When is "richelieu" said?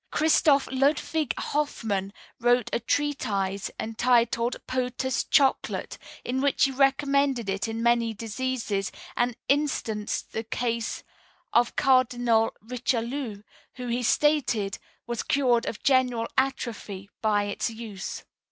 12.63-13.43